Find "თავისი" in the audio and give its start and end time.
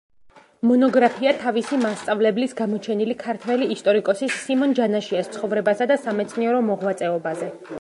1.41-1.77